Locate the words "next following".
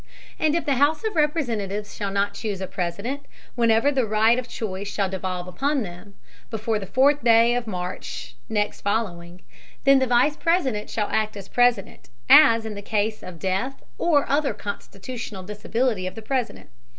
8.49-9.43